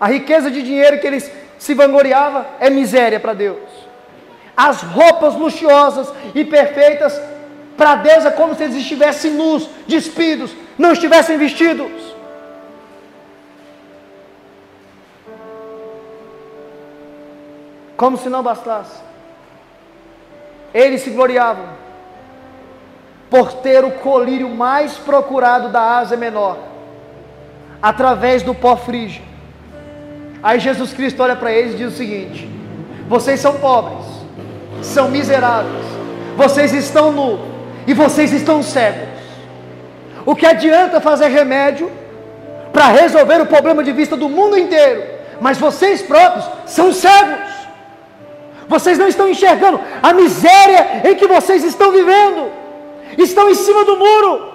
[0.00, 3.68] A riqueza de dinheiro que eles se vangloriava é miséria para Deus.
[4.56, 7.20] As roupas luxuosas e perfeitas
[7.76, 11.92] para Deus é como se eles estivessem nus, despidos, não estivessem vestidos.
[17.96, 19.08] Como se não bastasse.
[20.72, 21.66] Eles se gloriavam
[23.30, 26.58] por ter o colírio mais procurado da Ásia Menor,
[27.80, 29.22] através do pó frígio.
[30.42, 32.48] Aí Jesus Cristo olha para eles e diz o seguinte:
[33.08, 34.06] vocês são pobres,
[34.82, 35.84] são miseráveis,
[36.36, 37.40] vocês estão nus
[37.86, 39.08] e vocês estão cegos.
[40.24, 41.90] O que adianta fazer remédio
[42.72, 45.02] para resolver o problema de vista do mundo inteiro,
[45.40, 47.57] mas vocês próprios são cegos.
[48.68, 52.50] Vocês não estão enxergando a miséria em que vocês estão vivendo
[53.16, 54.52] estão em cima do muro,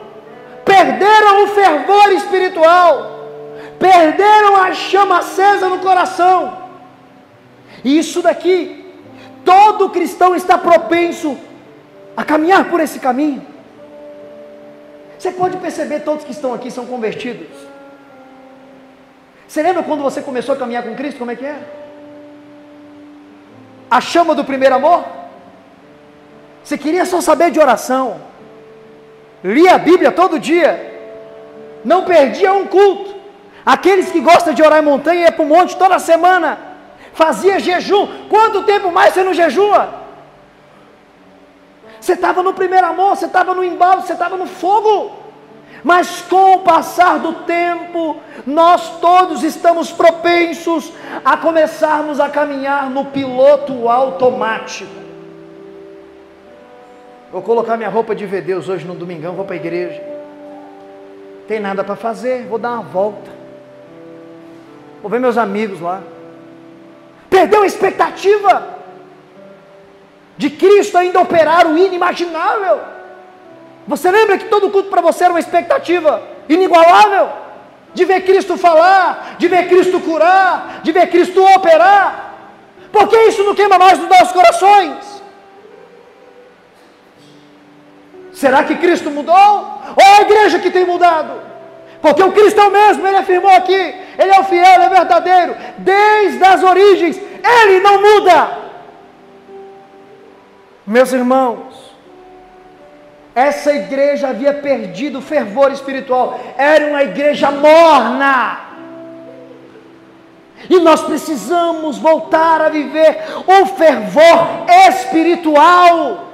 [0.64, 3.28] perderam o fervor espiritual,
[3.80, 6.64] perderam a chama acesa no coração.
[7.84, 8.86] E isso daqui,
[9.44, 11.38] todo cristão está propenso
[12.16, 13.46] a caminhar por esse caminho.
[15.18, 17.48] Você pode perceber, todos que estão aqui são convertidos.
[19.48, 21.18] Você lembra quando você começou a caminhar com Cristo?
[21.18, 21.83] Como é que é?
[23.96, 25.02] A chama do primeiro amor?
[26.64, 28.06] Você queria só saber de oração
[29.56, 30.72] lia a Bíblia todo dia,
[31.84, 33.14] não perdia um culto,
[33.66, 36.58] Aqueles que gostam de orar em montanha ia para o monte toda semana,
[37.14, 38.28] fazia jejum.
[38.30, 40.02] Quanto tempo mais você não jejua?
[42.00, 45.23] Você estava no primeiro amor, você estava no embalo, você estava no fogo.
[45.84, 48.18] Mas com o passar do tempo,
[48.48, 50.94] nós todos estamos propensos
[51.26, 55.04] a começarmos a caminhar no piloto automático.
[57.32, 60.02] Vou colocar minha roupa de Deus hoje no domingão, vou para a igreja.
[61.48, 63.30] Tem nada para fazer, vou dar uma volta.
[65.02, 66.02] Vou ver meus amigos lá.
[67.30, 68.70] Perdeu a expectativa
[70.38, 72.80] de Cristo ainda operar o inimaginável.
[73.88, 77.30] Você lembra que todo culto para você era uma expectativa inigualável?
[77.94, 82.34] De ver Cristo falar, de ver Cristo curar, de ver Cristo operar.
[82.92, 85.24] Por que isso não queima mais nos nossos corações?
[88.32, 89.36] Será que Cristo mudou?
[89.36, 91.42] Ou a igreja que tem mudado?
[92.02, 94.90] Porque o Cristo é o mesmo, ele afirmou aqui, ele é o fiel, ele é
[94.90, 98.58] verdadeiro, desde as origens, ele não muda.
[100.86, 101.83] Meus irmãos,
[103.36, 108.60] essa igreja havia perdido o fervor espiritual, era uma igreja morna.
[110.70, 116.30] E nós precisamos voltar a viver o fervor espiritual.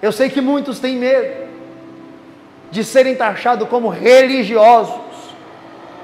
[0.00, 1.48] Eu sei que muitos têm medo
[2.70, 4.94] de serem taxados como religiosos,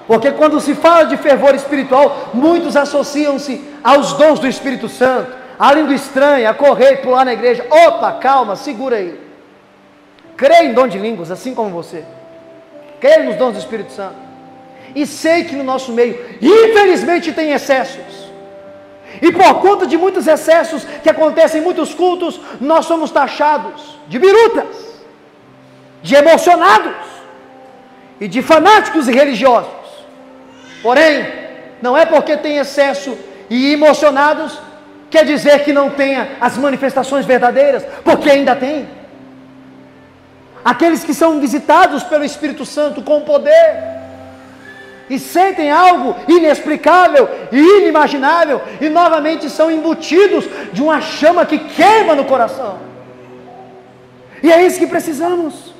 [0.06, 5.72] porque quando se fala de fervor espiritual, muitos associam-se aos dons do Espírito Santo, a
[5.72, 7.66] língua estranha, a correr e pular na igreja.
[7.70, 9.20] Opa, calma, segura aí.
[10.36, 12.04] Creio em dom de línguas, assim como você.
[13.00, 14.16] Creio nos dons do Espírito Santo.
[14.94, 18.24] E sei que no nosso meio, infelizmente, tem excessos.
[19.22, 24.18] E por conta de muitos excessos que acontecem em muitos cultos, nós somos taxados de
[24.18, 25.02] birutas,
[26.02, 26.94] de emocionados
[28.20, 29.70] e de fanáticos e religiosos.
[30.82, 31.26] Porém,
[31.80, 33.16] não é porque tem excesso
[33.48, 34.58] e emocionados
[35.14, 38.88] quer dizer que não tenha as manifestações verdadeiras, porque ainda tem.
[40.64, 43.77] Aqueles que são visitados pelo Espírito Santo com poder,
[45.09, 52.16] e sentem algo inexplicável e inimaginável, e novamente são embutidos de uma chama que queima
[52.16, 52.81] no coração.
[54.42, 55.72] E é isso que precisamos.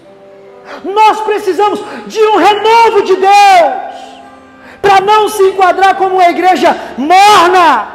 [0.85, 3.95] Nós precisamos de um renovo de Deus,
[4.81, 7.94] para não se enquadrar como uma igreja morna,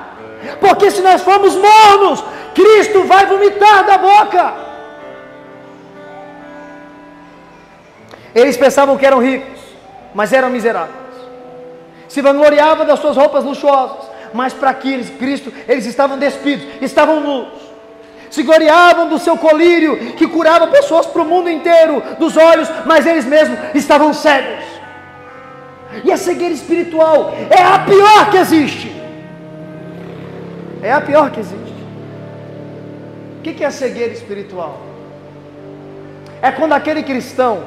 [0.59, 2.23] porque se nós formos mornos,
[2.53, 4.53] Cristo vai vomitar da boca.
[8.33, 9.59] Eles pensavam que eram ricos,
[10.13, 11.09] mas eram miseráveis
[12.09, 17.69] se vangloriava das suas roupas luxuosas, mas para Cristo eles estavam despidos, estavam nus.
[18.29, 23.05] Se gloriavam do seu colírio que curava pessoas para o mundo inteiro dos olhos, mas
[23.05, 24.65] eles mesmos estavam cegos.
[26.03, 28.88] E a cegueira espiritual é a pior que existe.
[30.81, 31.79] É a pior que existe.
[33.39, 34.79] O que é cegueira espiritual?
[36.41, 37.63] É quando aquele cristão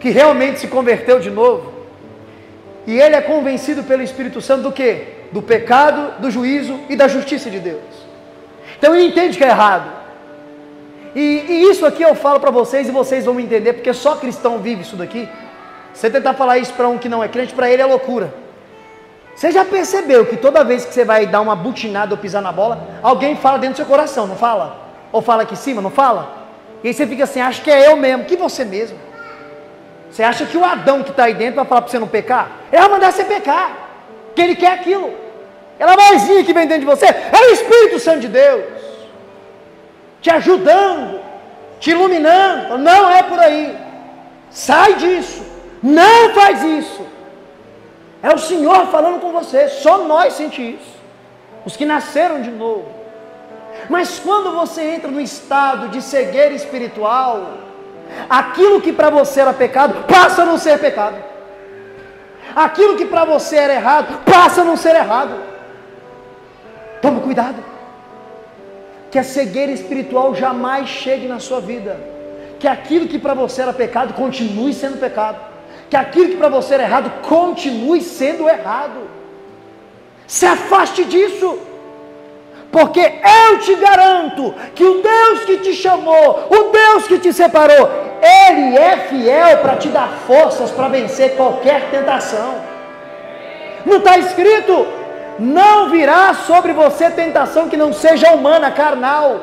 [0.00, 1.72] que realmente se converteu de novo,
[2.86, 5.04] e ele é convencido pelo Espírito Santo do que?
[5.30, 7.82] Do pecado, do juízo e da justiça de Deus.
[8.78, 9.92] Então ele entende que é errado.
[11.14, 14.58] E, e isso aqui eu falo para vocês e vocês vão entender, porque só cristão
[14.58, 15.28] vive isso daqui.
[15.92, 18.32] Você tentar falar isso para um que não é crente, para ele é loucura.
[19.38, 22.50] Você já percebeu que toda vez que você vai dar uma butinada ou pisar na
[22.50, 24.76] bola, alguém fala dentro do seu coração, não fala?
[25.12, 26.48] Ou fala aqui em cima, não fala?
[26.82, 28.98] E aí você fica assim, acho que é eu mesmo, que você mesmo.
[30.10, 32.50] Você acha que o Adão que está aí dentro vai falar para você não pecar?
[32.72, 33.70] Ele vai mandar você pecar,
[34.34, 35.14] que ele quer aquilo.
[35.78, 38.64] Ela vozinha que vem dentro de você é o Espírito Santo de Deus,
[40.20, 41.20] te ajudando,
[41.78, 42.76] te iluminando.
[42.76, 43.78] Não é por aí.
[44.50, 45.46] Sai disso.
[45.80, 47.17] Não faz isso.
[48.22, 49.68] É o Senhor falando com você.
[49.68, 50.98] Só nós sentimos isso.
[51.64, 52.86] Os que nasceram de novo.
[53.88, 57.58] Mas quando você entra no estado de cegueira espiritual,
[58.28, 61.16] Aquilo que para você era pecado, passa a não ser pecado.
[62.54, 65.34] Aquilo que para você era errado, passa a não ser errado.
[67.00, 67.62] Tome cuidado.
[69.10, 71.98] Que a cegueira espiritual jamais chegue na sua vida.
[72.58, 75.38] Que aquilo que para você era pecado continue sendo pecado.
[75.88, 79.08] Que aquilo que para você era errado continue sendo errado.
[80.26, 81.58] Se afaste disso.
[82.70, 87.88] Porque eu te garanto que o Deus que te chamou, o Deus que te separou,
[88.20, 92.56] Ele é fiel para te dar forças para vencer qualquer tentação.
[93.86, 94.86] Não está escrito?
[95.38, 99.40] Não virá sobre você tentação que não seja humana, carnal.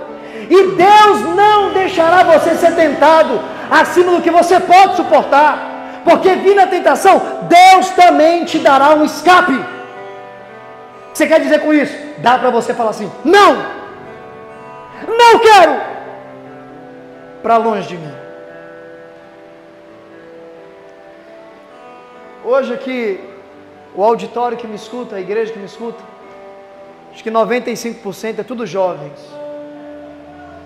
[0.50, 5.75] E Deus não deixará você ser tentado acima do que você pode suportar.
[6.06, 9.60] Porque vindo a tentação, Deus também te dará um escape.
[11.12, 11.98] Você quer dizer com isso?
[12.20, 13.56] Dá para você falar assim: não,
[15.08, 15.82] não quero,
[17.42, 18.14] para longe de mim.
[22.44, 23.20] Hoje aqui,
[23.96, 26.04] o auditório que me escuta, a igreja que me escuta,
[27.12, 29.20] acho que 95% é tudo jovens.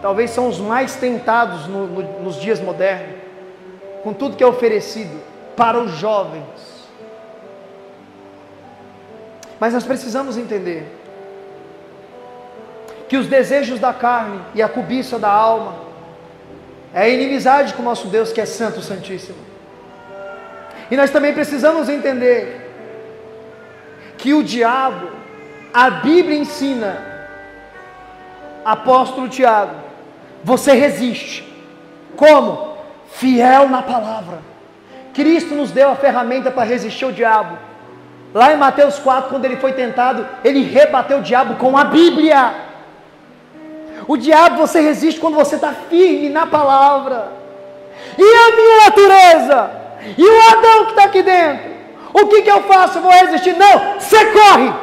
[0.02, 3.19] Talvez são os mais tentados no, no, nos dias modernos,
[4.04, 5.20] com tudo que é oferecido
[5.56, 6.44] para os jovens.
[9.60, 10.86] Mas nós precisamos entender
[13.10, 15.76] que os desejos da carne e a cobiça da alma
[16.94, 19.38] é a inimizade com o nosso Deus que é santo, santíssimo.
[20.90, 22.68] E nós também precisamos entender
[24.18, 25.10] que o diabo,
[25.74, 27.02] a Bíblia ensina,
[28.64, 29.76] apóstolo Tiago,
[30.44, 31.48] você resiste.
[32.16, 32.69] Como?
[33.12, 34.40] Fiel na palavra.
[35.14, 37.58] Cristo nos deu a ferramenta para resistir ao diabo.
[38.34, 42.54] Lá em Mateus 4, quando ele foi tentado, ele rebateu o diabo com a Bíblia.
[44.08, 47.32] O diabo você resiste quando você está firme na palavra.
[48.18, 49.72] E a minha natureza?
[50.18, 51.70] E o Adão que está aqui dentro?
[52.14, 52.98] O que, que eu faço?
[52.98, 53.56] Eu vou resistir?
[53.56, 54.74] Não, você corre.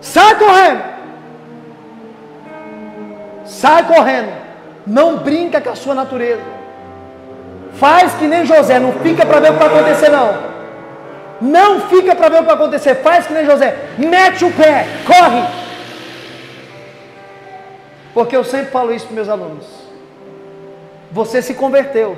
[0.00, 0.82] Sai correndo.
[3.44, 4.41] Sai correndo.
[4.86, 6.42] Não brinca com a sua natureza.
[7.74, 10.52] Faz que nem José, não fica para ver o que vai acontecer, não.
[11.40, 12.94] Não fica para ver o que vai acontecer.
[12.96, 13.76] Faz que nem José.
[13.98, 15.42] Mete o pé, corre.
[18.14, 19.66] Porque eu sempre falo isso para meus alunos.
[21.10, 22.16] Você se converteu,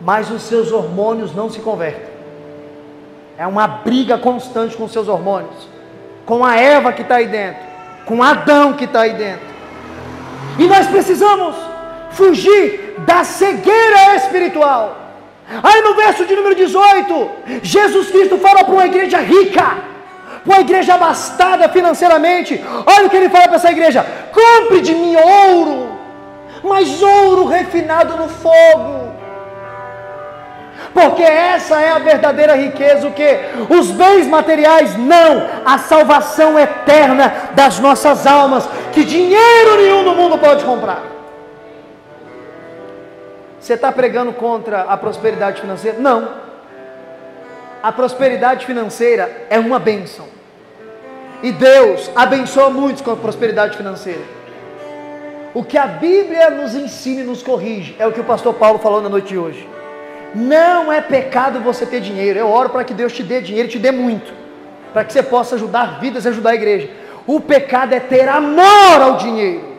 [0.00, 2.16] mas os seus hormônios não se convertem.
[3.38, 5.68] É uma briga constante com os seus hormônios,
[6.24, 7.62] com a Eva que está aí dentro,
[8.06, 9.55] com Adão que está aí dentro.
[10.58, 11.54] E nós precisamos
[12.10, 14.96] fugir da cegueira espiritual.
[15.62, 17.30] Aí no verso de número 18,
[17.62, 19.78] Jesus Cristo fala para uma igreja rica,
[20.44, 22.62] uma igreja abastada financeiramente.
[22.84, 25.98] Olha o que ele fala para essa igreja: compre de mim ouro,
[26.64, 29.06] mas ouro refinado no fogo.
[30.92, 33.38] Porque essa é a verdadeira riqueza, o que?
[33.68, 40.38] Os bens materiais, não, a salvação eterna das nossas almas, que dinheiro nenhum no mundo
[40.38, 41.02] pode comprar.
[43.60, 45.98] Você está pregando contra a prosperidade financeira?
[45.98, 46.30] Não.
[47.82, 50.24] A prosperidade financeira é uma bênção.
[51.42, 54.22] E Deus abençoa muitos com a prosperidade financeira.
[55.52, 58.78] O que a Bíblia nos ensina e nos corrige é o que o pastor Paulo
[58.78, 59.68] falou na noite de hoje.
[60.34, 62.38] Não é pecado você ter dinheiro.
[62.38, 64.32] Eu oro para que Deus te dê dinheiro, te dê muito,
[64.94, 66.88] para que você possa ajudar vidas e ajudar a igreja.
[67.26, 69.76] O pecado é ter amor ao dinheiro.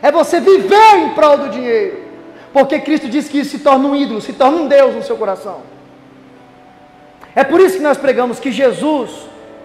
[0.00, 2.04] É você viver em prol do dinheiro.
[2.52, 5.16] Porque Cristo disse que isso se torna um ídolo, se torna um Deus no seu
[5.16, 5.62] coração.
[7.34, 9.10] É por isso que nós pregamos que Jesus,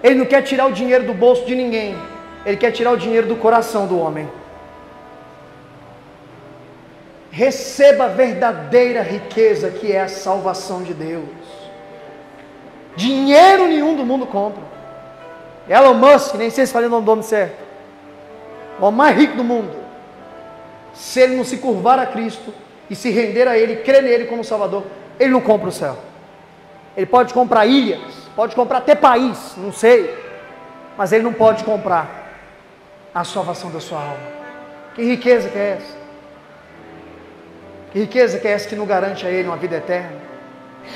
[0.03, 1.97] Ele não quer tirar o dinheiro do bolso de ninguém,
[2.45, 4.29] Ele quer tirar o dinheiro do coração do homem.
[7.31, 11.25] Receba a verdadeira riqueza que é a salvação de Deus.
[12.95, 14.74] Dinheiro nenhum do mundo compra.
[15.67, 17.63] Elon Musk, nem sei se falei o nome do homem certo.
[18.79, 19.75] O mais rico do mundo.
[20.93, 22.53] Se ele não se curvar a Cristo,
[22.89, 24.83] e se render a Ele, crer nele como Salvador,
[25.19, 25.97] ele não compra o céu.
[26.95, 30.13] Ele pode comprar ilhas, pode comprar até país, não sei,
[30.97, 32.23] mas ele não pode comprar
[33.13, 34.35] a salvação da sua alma.
[34.93, 35.97] Que riqueza que é essa?
[37.91, 40.23] Que riqueza que é essa que não garante a ele uma vida eterna?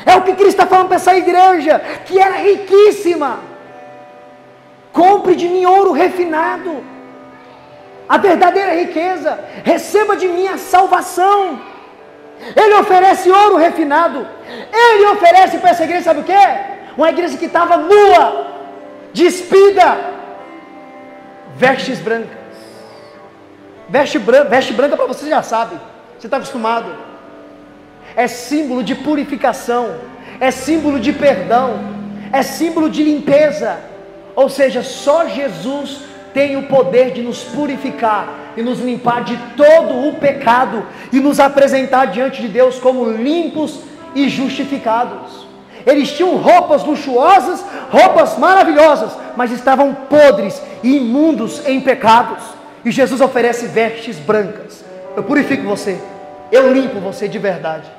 [0.06, 3.40] É o que Cristo está falando para essa igreja, que era riquíssima.
[5.00, 6.84] Compre de mim ouro refinado,
[8.14, 11.62] a verdadeira riqueza, receba de mim a salvação.
[12.54, 14.28] Ele oferece ouro refinado.
[14.74, 16.44] Ele oferece para essa igreja, sabe o que?
[16.98, 18.48] Uma igreja que estava nua,
[19.14, 19.98] despida,
[21.56, 22.58] vestes brancas.
[23.88, 25.80] Veste branca, veste branca para você já sabe,
[26.18, 26.94] você está acostumado.
[28.18, 29.96] É símbolo de purificação,
[30.42, 31.80] é símbolo de perdão,
[32.34, 33.89] é símbolo de limpeza.
[34.40, 36.00] Ou seja, só Jesus
[36.34, 41.42] tem o poder de nos purificar e nos limpar de todo o pecado e nos
[41.42, 43.82] apresentar diante de Deus como limpos
[44.16, 45.46] e justificados.
[45.86, 52.42] Eles tinham roupas luxuosas, roupas maravilhosas, mas estavam podres e imundos em pecados.
[52.86, 54.86] E Jesus oferece vestes brancas.
[55.18, 56.00] Eu purifico você,
[56.50, 57.92] eu limpo você de verdade.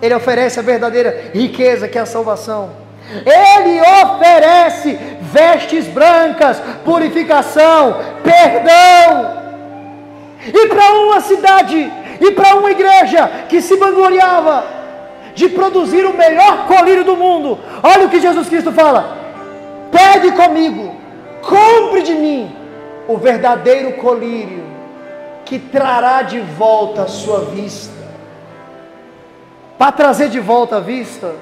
[0.00, 2.85] Ele oferece a verdadeira riqueza que é a salvação.
[3.24, 9.36] Ele oferece vestes brancas, purificação, perdão.
[10.46, 14.64] E para uma cidade E para uma igreja que se vangloriava
[15.34, 19.16] de produzir o melhor colírio do mundo, olha o que Jesus Cristo fala:
[19.92, 20.96] pegue comigo,
[21.42, 22.56] compre de mim
[23.06, 24.64] o verdadeiro colírio
[25.44, 27.94] que trará de volta a sua vista.
[29.78, 31.34] Para trazer de volta a vista,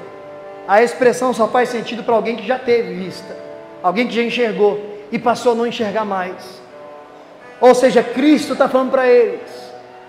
[0.66, 3.36] a expressão só faz sentido para alguém que já teve vista,
[3.82, 4.80] alguém que já enxergou
[5.12, 6.62] e passou a não enxergar mais.
[7.60, 9.40] Ou seja, Cristo está falando para eles: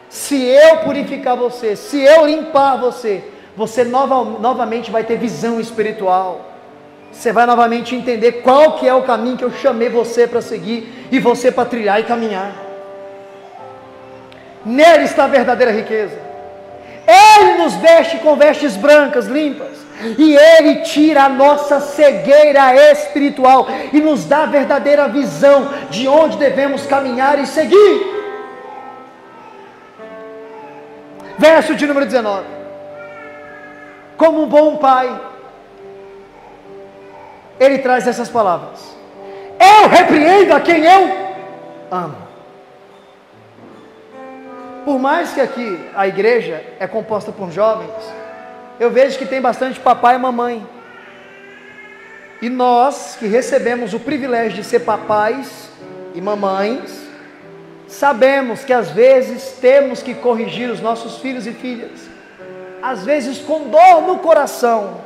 [0.09, 3.23] se eu purificar você, se eu limpar você,
[3.55, 6.53] você nova, novamente vai ter visão espiritual.
[7.11, 11.07] Você vai novamente entender qual que é o caminho que eu chamei você para seguir
[11.09, 12.53] e você para trilhar e caminhar.
[14.65, 16.19] Nele está a verdadeira riqueza.
[17.07, 19.84] Ele nos veste com vestes brancas, limpas.
[20.17, 26.37] E Ele tira a nossa cegueira espiritual e nos dá a verdadeira visão de onde
[26.37, 28.15] devemos caminhar e seguir.
[31.37, 32.45] Verso de número 19.
[34.17, 35.19] Como um bom pai,
[37.59, 38.95] ele traz essas palavras:
[39.59, 41.09] Eu repreendo a quem eu
[41.91, 42.25] amo.
[44.85, 47.91] Por mais que aqui a igreja é composta por jovens,
[48.79, 50.67] eu vejo que tem bastante papai e mamãe.
[52.41, 55.69] E nós que recebemos o privilégio de ser papais
[56.13, 57.05] e mamães,
[57.87, 62.01] sabemos que às vezes temos que corrigir os nossos filhos e filhas,
[62.81, 65.01] às vezes com dor no coração,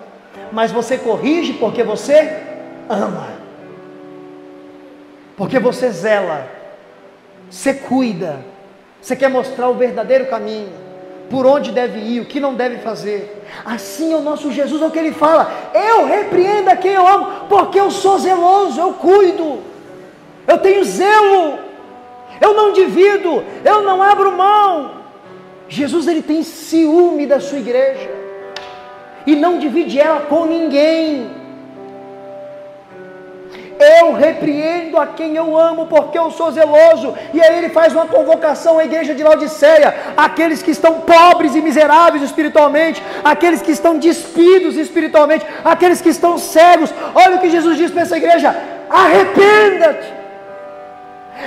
[0.51, 2.43] mas você corrige porque você
[2.89, 3.28] ama,
[5.38, 6.47] porque você zela,
[7.49, 8.39] você cuida,
[9.01, 10.74] você quer mostrar o verdadeiro caminho,
[11.30, 13.39] por onde deve ir, o que não deve fazer.
[13.66, 17.08] Assim é o nosso Jesus, é o que ele fala: eu repreendo a quem eu
[17.08, 19.60] amo, porque eu sou zeloso, eu cuido,
[20.47, 21.60] eu tenho zelo,
[22.39, 25.00] eu não divido, eu não abro mão.
[25.68, 28.10] Jesus ele tem ciúme da sua igreja
[29.26, 31.39] e não divide ela com ninguém.
[33.80, 37.15] Eu repreendo a quem eu amo, porque eu sou zeloso.
[37.34, 41.61] E aí ele faz uma convocação à igreja de Laodiceia: aqueles que estão pobres e
[41.61, 46.93] miseráveis espiritualmente, aqueles que estão despidos espiritualmente, aqueles que estão cegos.
[47.15, 48.53] Olha o que Jesus diz para essa igreja:
[48.89, 50.13] arrependa-te.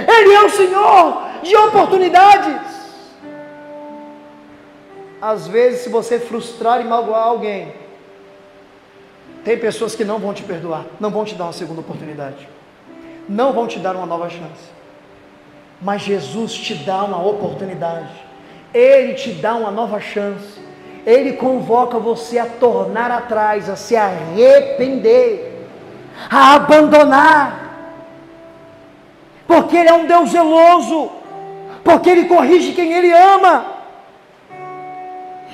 [0.09, 2.57] Ele é o Senhor de oportunidades.
[5.21, 7.82] Às vezes, se você frustrar e magoar alguém,
[9.45, 12.49] tem pessoas que não vão te perdoar, não vão te dar uma segunda oportunidade,
[13.29, 14.71] não vão te dar uma nova chance.
[15.81, 18.13] Mas Jesus te dá uma oportunidade,
[18.73, 20.61] Ele te dá uma nova chance,
[21.05, 25.67] Ele convoca você a tornar atrás, a se arrepender,
[26.31, 27.63] a abandonar,
[29.47, 31.11] porque Ele é um Deus zeloso,
[31.83, 33.72] porque Ele corrige quem Ele ama.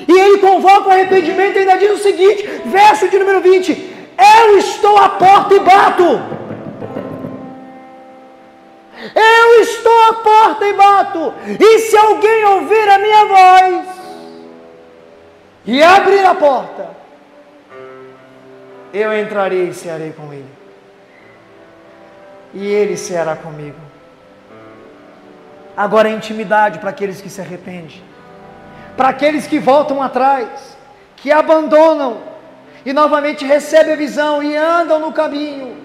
[0.06, 3.72] E ele convoca o arrependimento e ainda diz o seguinte, verso de número 20:
[4.42, 6.38] Eu estou à porta e bato.
[9.14, 11.34] Eu estou à porta e bato.
[11.58, 13.86] E se alguém ouvir a minha voz
[15.64, 16.90] e abrir a porta,
[18.92, 20.58] eu entrarei e cearei com ele.
[22.54, 23.76] E ele ceará comigo.
[25.76, 28.02] Agora é intimidade para aqueles que se arrependem
[28.98, 30.76] para aqueles que voltam atrás,
[31.18, 32.18] que abandonam
[32.84, 35.76] e novamente recebem a visão e andam no caminho,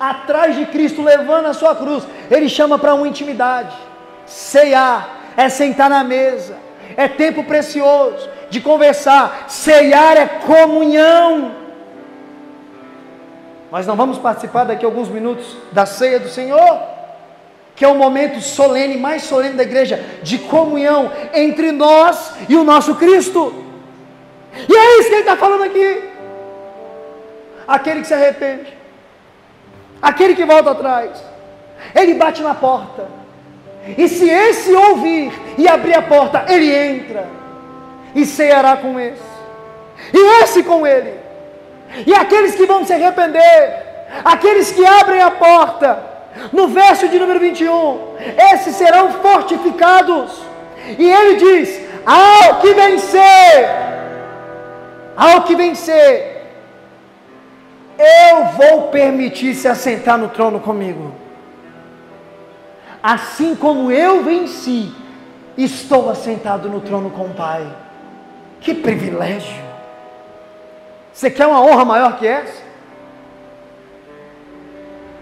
[0.00, 2.02] atrás de Cristo, levando a sua cruz.
[2.30, 3.76] Ele chama para uma intimidade.
[4.24, 5.06] Ceiar
[5.36, 6.56] é sentar na mesa,
[6.96, 9.44] é tempo precioso de conversar.
[9.48, 11.54] Ceiar é comunhão.
[13.70, 16.91] Mas não vamos participar daqui a alguns minutos da ceia do Senhor?
[17.74, 22.64] Que é o momento solene, mais solene da igreja, de comunhão entre nós e o
[22.64, 23.64] nosso Cristo.
[24.68, 26.10] E é isso que ele está falando aqui.
[27.66, 28.76] Aquele que se arrepende,
[30.00, 31.24] aquele que volta atrás,
[31.94, 33.08] ele bate na porta.
[33.96, 37.26] E se esse ouvir e abrir a porta, ele entra
[38.14, 39.22] e ceará com esse,
[40.12, 41.14] e esse com ele.
[42.06, 43.82] E aqueles que vão se arrepender,
[44.24, 46.11] aqueles que abrem a porta,
[46.52, 48.14] no verso de número 21,
[48.52, 50.40] esses serão fortificados.
[50.98, 53.70] E ele diz: ao que vencer,
[55.16, 56.42] ao que vencer,
[57.98, 61.12] eu vou permitir se assentar no trono comigo.
[63.02, 64.92] Assim como eu venci,
[65.56, 67.66] estou assentado no trono com o Pai.
[68.60, 69.62] Que privilégio!
[71.12, 72.61] Você quer uma honra maior que essa?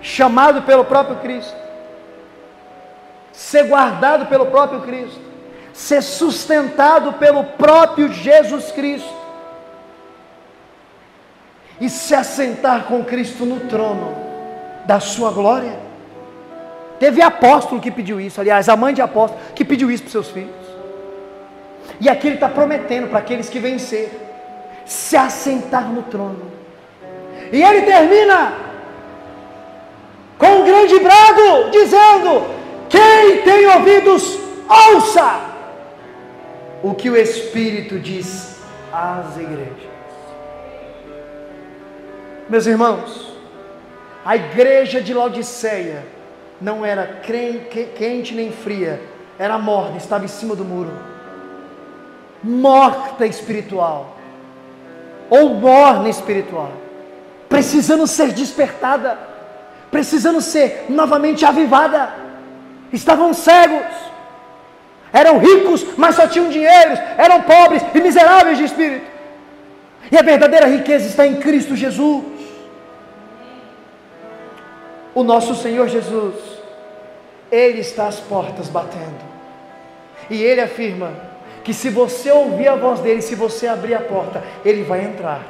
[0.03, 1.57] Chamado pelo próprio Cristo,
[3.33, 5.21] ser guardado pelo próprio Cristo,
[5.73, 9.21] ser sustentado pelo próprio Jesus Cristo
[11.81, 14.15] e se assentar com Cristo no trono
[14.85, 15.79] da sua glória.
[16.99, 20.29] Teve apóstolo que pediu isso, aliás, a mãe de apóstolo que pediu isso para seus
[20.29, 20.61] filhos.
[21.99, 24.11] E aqui ele está prometendo para aqueles que vencer
[24.85, 26.51] se assentar no trono.
[27.53, 28.70] E ele termina
[30.41, 32.47] com um grande brado, dizendo:
[32.89, 34.39] Quem tem ouvidos,
[34.69, 35.49] ouça.
[36.83, 38.57] O que o Espírito diz
[38.91, 39.91] às igrejas.
[42.49, 43.35] Meus irmãos,
[44.25, 46.05] a igreja de Laodiceia
[46.59, 49.01] não era quente nem fria,
[49.39, 50.91] era morna, estava em cima do muro,
[52.43, 54.17] morta espiritual,
[55.29, 56.73] ou morna espiritual,
[57.49, 59.30] precisando ser despertada,
[59.91, 62.13] precisando ser novamente avivada.
[62.93, 63.87] Estavam cegos,
[65.13, 69.07] eram ricos, mas só tinham dinheiro, eram pobres e miseráveis de espírito.
[70.11, 72.41] E a verdadeira riqueza está em Cristo Jesus
[75.15, 76.35] o nosso Senhor Jesus,
[77.51, 79.31] Ele está às portas batendo.
[80.29, 81.13] E Ele afirma
[81.65, 85.45] que se você ouvir a voz dele, se você abrir a porta, Ele vai entrar.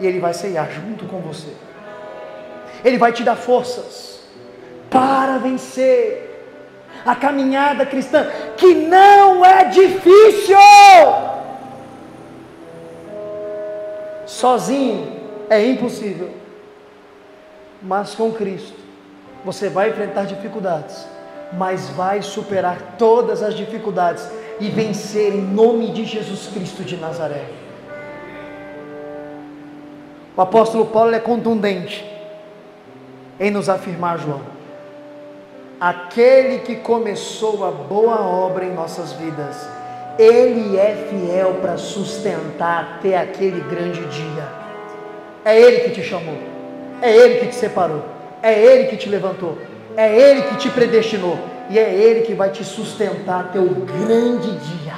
[0.00, 1.52] E Ele vai ceiar junto com você.
[2.84, 4.20] Ele vai te dar forças
[4.90, 6.28] para vencer
[7.04, 8.26] a caminhada cristã,
[8.56, 10.56] que não é difícil.
[14.26, 15.20] Sozinho
[15.50, 16.42] é impossível
[17.82, 18.80] mas com Cristo
[19.44, 21.04] você vai enfrentar dificuldades,
[21.52, 24.28] mas vai superar todas as dificuldades
[24.60, 27.44] e vencer em nome de Jesus Cristo de Nazaré.
[30.36, 32.08] O apóstolo Paulo é contundente
[33.42, 34.40] em nos afirmar, João,
[35.78, 39.68] aquele que começou a boa obra em nossas vidas,
[40.18, 44.48] ele é fiel para sustentar até aquele grande dia.
[45.44, 46.52] É ele que te chamou.
[47.02, 48.04] É Ele que te separou,
[48.40, 49.58] é Ele que te levantou,
[49.96, 51.36] é Ele que te predestinou
[51.68, 54.94] e é Ele que vai te sustentar até o grande dia.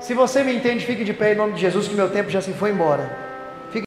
[0.00, 2.40] Se você me entende, fique de pé em nome de Jesus, que meu tempo já
[2.40, 3.27] se foi embora.